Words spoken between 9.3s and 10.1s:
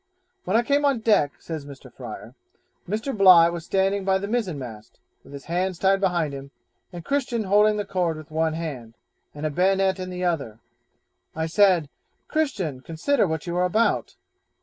and a bayonet in